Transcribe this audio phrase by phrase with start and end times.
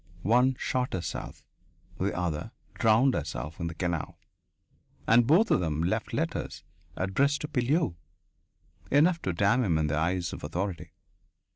[0.23, 1.45] One shot herself;
[1.99, 4.17] the other drowned herself in the canal.
[5.05, 6.63] And both of them left letters
[6.95, 7.95] addressed to Pilleux
[8.89, 10.93] enough to damn him in the eyes of authority.